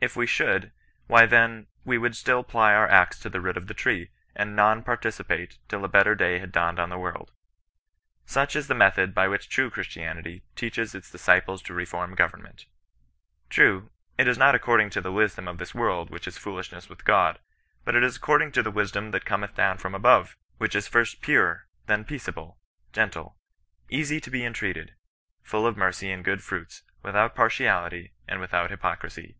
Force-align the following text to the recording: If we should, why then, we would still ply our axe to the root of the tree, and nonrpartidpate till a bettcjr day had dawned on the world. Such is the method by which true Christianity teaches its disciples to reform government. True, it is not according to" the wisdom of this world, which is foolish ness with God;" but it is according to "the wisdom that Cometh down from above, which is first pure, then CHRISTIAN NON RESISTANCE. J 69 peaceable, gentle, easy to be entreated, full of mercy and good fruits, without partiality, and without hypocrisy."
If 0.00 0.14
we 0.14 0.26
should, 0.26 0.70
why 1.08 1.24
then, 1.26 1.66
we 1.84 1.96
would 1.96 2.14
still 2.14 2.44
ply 2.44 2.74
our 2.74 2.86
axe 2.86 3.18
to 3.20 3.30
the 3.30 3.40
root 3.40 3.56
of 3.56 3.66
the 3.68 3.74
tree, 3.74 4.10
and 4.36 4.56
nonrpartidpate 4.56 5.58
till 5.66 5.82
a 5.84 5.88
bettcjr 5.88 6.16
day 6.16 6.38
had 6.38 6.52
dawned 6.52 6.78
on 6.78 6.90
the 6.90 6.98
world. 6.98 7.32
Such 8.26 8.54
is 8.54 8.68
the 8.68 8.74
method 8.74 9.14
by 9.14 9.26
which 9.26 9.48
true 9.48 9.70
Christianity 9.70 10.44
teaches 10.54 10.94
its 10.94 11.10
disciples 11.10 11.60
to 11.62 11.74
reform 11.74 12.14
government. 12.14 12.66
True, 13.48 13.90
it 14.18 14.28
is 14.28 14.36
not 14.38 14.54
according 14.54 14.90
to" 14.90 15.00
the 15.00 15.10
wisdom 15.10 15.48
of 15.48 15.56
this 15.58 15.74
world, 15.74 16.10
which 16.10 16.28
is 16.28 16.38
foolish 16.38 16.70
ness 16.70 16.88
with 16.88 17.06
God;" 17.06 17.40
but 17.84 17.96
it 17.96 18.04
is 18.04 18.16
according 18.16 18.52
to 18.52 18.62
"the 18.62 18.70
wisdom 18.70 19.10
that 19.10 19.24
Cometh 19.24 19.56
down 19.56 19.78
from 19.78 19.94
above, 19.94 20.36
which 20.58 20.76
is 20.76 20.86
first 20.86 21.20
pure, 21.22 21.66
then 21.86 22.04
CHRISTIAN 22.04 22.34
NON 22.36 22.42
RESISTANCE. 22.46 22.56
J 22.60 23.04
69 23.06 23.06
peaceable, 23.10 23.24
gentle, 23.32 23.36
easy 23.88 24.20
to 24.20 24.30
be 24.30 24.44
entreated, 24.44 24.94
full 25.42 25.66
of 25.66 25.78
mercy 25.78 26.12
and 26.12 26.22
good 26.22 26.44
fruits, 26.44 26.82
without 27.02 27.34
partiality, 27.34 28.12
and 28.28 28.38
without 28.38 28.70
hypocrisy." 28.70 29.38